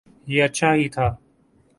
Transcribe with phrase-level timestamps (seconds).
[0.27, 1.07] یہ اچھا ہی تھا۔